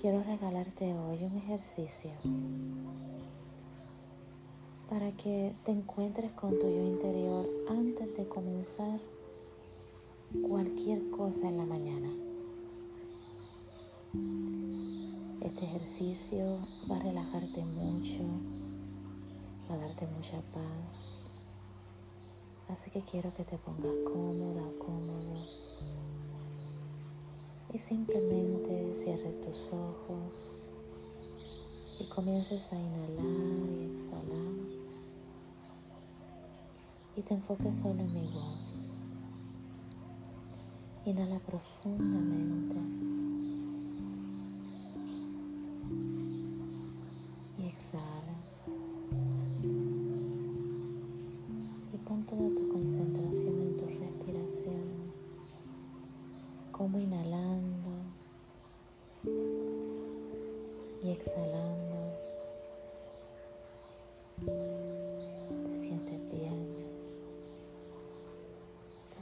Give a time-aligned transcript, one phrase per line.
[0.00, 2.10] quiero regalarte hoy un ejercicio
[4.88, 8.98] para que te encuentres con tu yo interior antes de comenzar
[10.48, 12.08] cualquier cosa en la mañana.
[15.42, 16.46] Este ejercicio
[16.90, 18.24] va a relajarte mucho,
[19.70, 21.24] va a darte mucha paz.
[22.68, 25.44] Así que quiero que te pongas cómoda cómodo
[27.72, 30.70] y simplemente cierres tus ojos
[32.00, 34.50] y comiences a inhalar y exhalar
[37.16, 38.96] y te enfoques solo en mi voz.
[41.04, 42.76] Inhala profundamente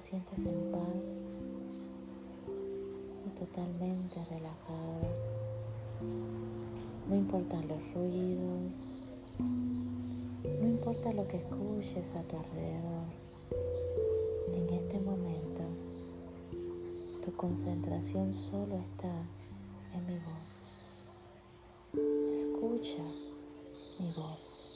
[0.08, 1.54] te sientes en paz
[3.26, 5.08] y totalmente relajada.
[7.08, 13.04] No importan los ruidos, no importa lo que escuches a tu alrededor.
[14.54, 15.62] En este momento,
[17.22, 19.12] tu concentración solo está
[19.92, 20.72] en mi voz.
[22.32, 23.02] Escucha
[23.98, 24.68] mi voz.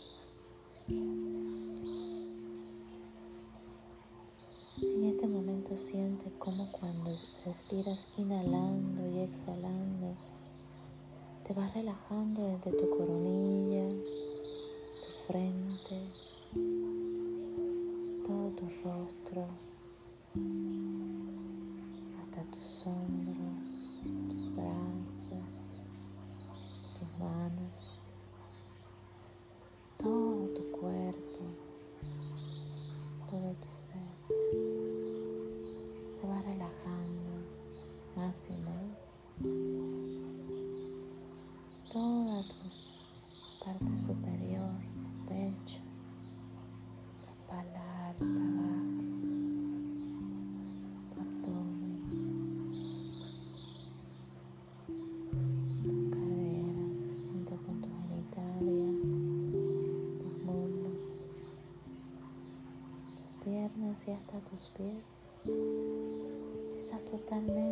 [4.83, 5.27] En este
[5.73, 10.17] momento siente como cuando respiras inhalando y exhalando,
[11.45, 13.89] te vas relajando desde tu coronilla,
[15.01, 16.09] tu frente,
[18.27, 19.48] todo tu rostro,
[47.52, 48.14] baja,
[51.08, 51.95] tu abdomen,
[55.83, 58.91] tus caderas junto con tu genitalia,
[60.23, 61.12] tus muslos,
[63.17, 65.05] tus piernas y hasta tus pies.
[66.79, 67.72] Estás totalmente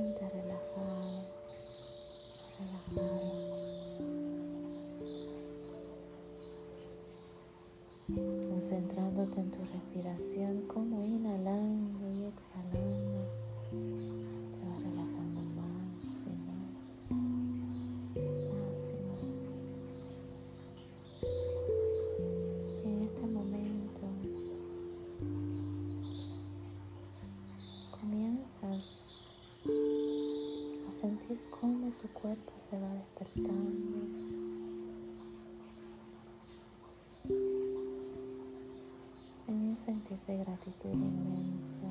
[8.61, 13.25] Concentrándote en tu respiración, como inhalando y exhalando,
[13.71, 17.11] te vas relajando más y más,
[18.51, 19.53] más y más.
[22.85, 24.03] En este momento
[27.99, 29.23] comienzas
[30.87, 34.40] a sentir cómo tu cuerpo se va despertando.
[39.91, 41.83] Sentir de gratitud inmensa.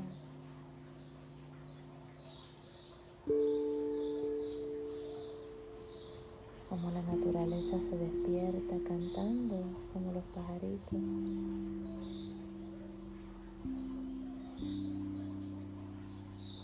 [6.70, 9.58] Como la naturaleza se despierta cantando
[9.92, 11.02] como los pajaritos.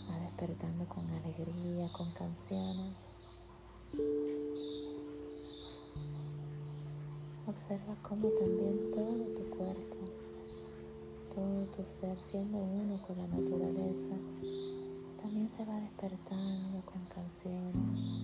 [0.08, 3.28] va despertando con alegría, con canciones.
[7.46, 10.15] Observa cómo también todo tu cuerpo,
[11.36, 14.16] todo tu ser, siendo uno con la naturaleza,
[15.20, 18.22] también se va despertando con canciones,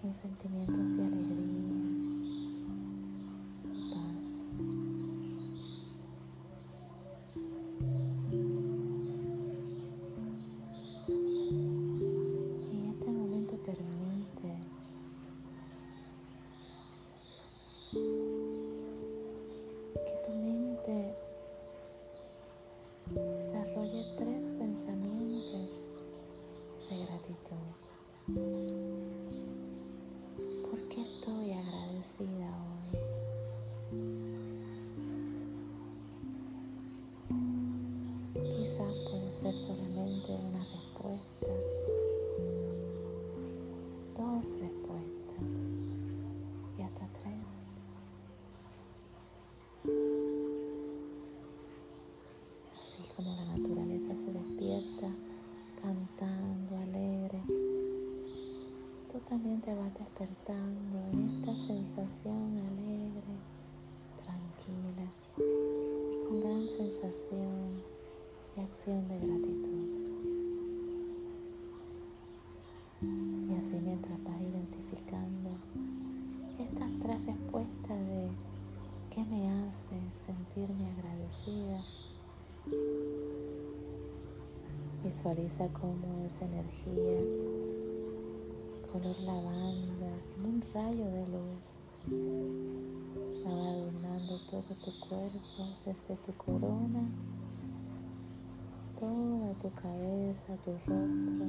[0.00, 2.39] con sentimientos de alegría,
[77.02, 78.28] tres respuestas de
[79.10, 81.80] qué me hace sentirme agradecida,
[85.02, 87.60] visualiza cómo esa energía
[88.92, 90.12] color lavanda,
[90.44, 91.90] un rayo de luz
[93.46, 97.08] va adornando todo tu cuerpo, desde tu corona,
[98.98, 101.46] toda tu cabeza, tu rostro,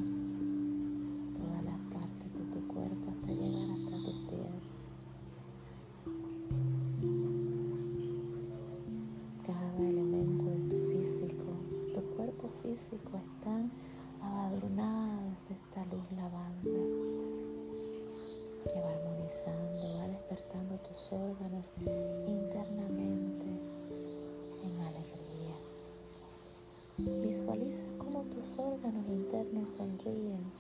[29.34, 30.52] órganos internos sonríen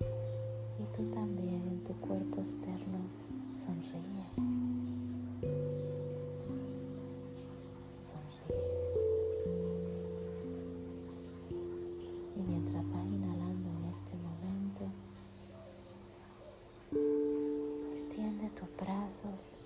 [0.00, 2.98] y tú también en tu cuerpo externo
[3.52, 4.08] sonríe.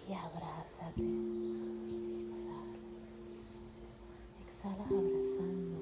[0.09, 1.03] y abrázate.
[2.29, 2.77] Exhala.
[4.47, 5.81] Exhala abrazándote.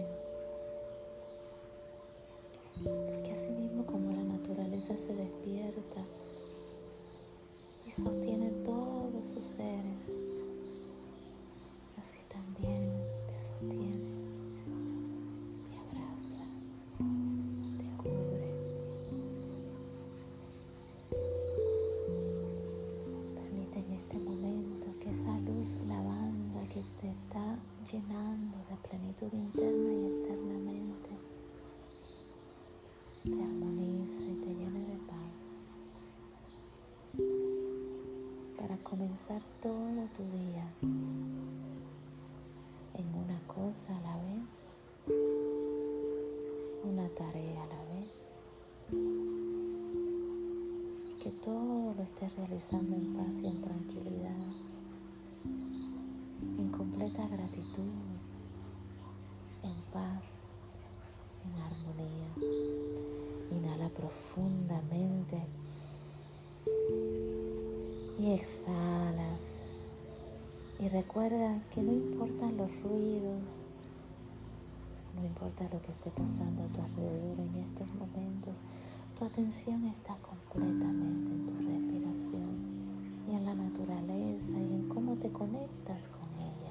[28.31, 31.09] de plenitud interna y externamente,
[33.23, 35.39] te armonice y te llene de paz.
[38.57, 40.65] Para comenzar todo tu día
[42.93, 44.85] en una cosa a la vez,
[46.85, 48.21] una tarea a la vez,
[51.21, 54.71] que todo lo estés realizando en paz y en tranquilidad
[56.81, 57.91] completa gratitud,
[59.63, 60.57] en paz,
[61.45, 62.27] en armonía.
[63.51, 65.37] Inhala profundamente
[68.19, 69.63] y exhalas.
[70.79, 73.67] Y recuerda que no importan los ruidos,
[75.15, 78.61] no importa lo que esté pasando a tu alrededor en estos momentos,
[79.17, 82.71] tu atención está completamente en tu respiración
[83.29, 86.70] y en la naturaleza y en cómo te conectas con te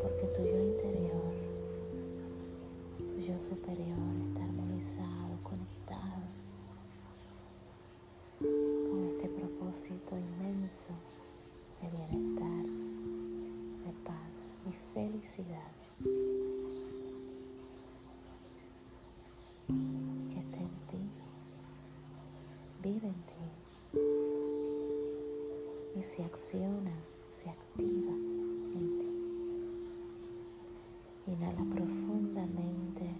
[0.00, 1.34] porque tu yo interior,
[2.96, 4.07] tu yo superior
[31.98, 33.10] profundamente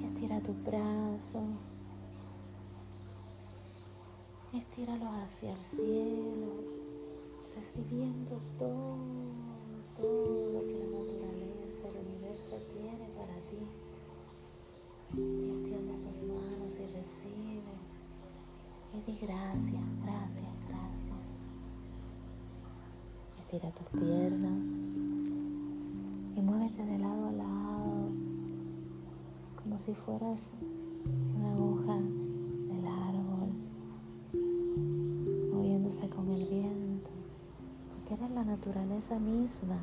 [0.00, 1.84] y estira tus brazos.
[4.52, 6.64] Estíralos hacia el cielo,
[7.54, 8.96] recibiendo todo,
[9.94, 13.62] todo lo que la naturaleza, el universo tiene para ti.
[15.16, 17.74] Y extiende tus manos y recibe.
[18.94, 21.46] Y di gracias, gracias, gracias.
[23.38, 24.97] Estira tus piernas
[26.76, 28.10] de lado a lado
[29.62, 30.52] como si fueras
[31.34, 33.50] una hoja del árbol
[35.52, 37.10] moviéndose con el viento
[37.94, 39.78] porque eres la naturaleza misma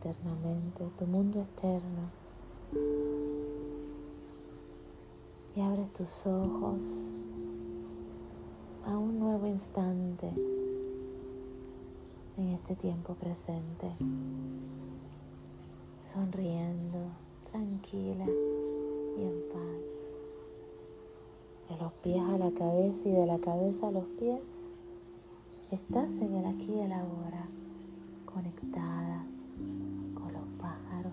[0.00, 2.08] internamente, tu mundo externo.
[5.54, 7.10] Y abres tus ojos
[8.86, 10.32] a un nuevo instante
[12.38, 13.90] en este tiempo presente,
[16.10, 17.10] sonriendo,
[17.50, 18.24] tranquila
[19.18, 19.80] y en paz.
[21.68, 24.70] De los pies a la cabeza y de la cabeza a los pies
[25.70, 27.46] Estás en el aquí y el ahora,
[28.24, 29.24] conectada
[30.14, 31.12] con los pájaros,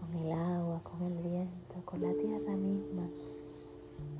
[0.00, 3.06] con el agua, con el viento, con la tierra misma,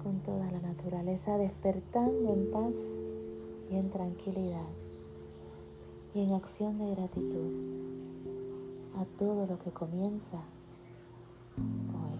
[0.02, 2.76] con toda la naturaleza, despertando en paz
[3.70, 4.68] y en tranquilidad
[6.14, 7.52] y en acción de gratitud
[8.96, 10.38] a todo lo que comienza
[11.58, 12.18] hoy.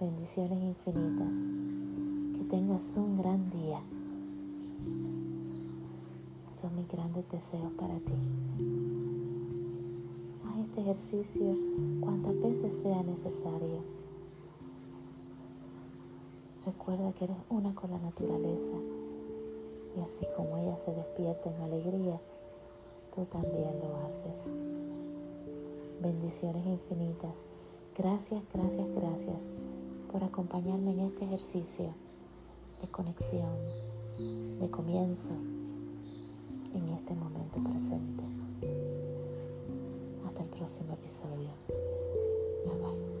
[0.00, 1.50] Bendiciones infinitas
[2.50, 3.80] tengas un gran día.
[6.60, 8.12] Son mis grandes deseos para ti.
[10.44, 11.56] Haz este ejercicio
[12.02, 13.80] cuantas veces sea necesario.
[16.66, 18.76] Recuerda que eres una con la naturaleza
[19.96, 22.20] y así como ella se despierta en alegría,
[23.14, 24.52] tú también lo haces.
[26.02, 27.40] Bendiciones infinitas.
[27.96, 29.38] Gracias, gracias, gracias
[30.12, 31.94] por acompañarme en este ejercicio
[32.82, 33.56] de conexión,
[34.60, 35.49] de comienzo
[36.74, 38.22] en este momento presente.
[40.26, 41.50] Hasta el próximo episodio.
[42.66, 43.19] Bye bye.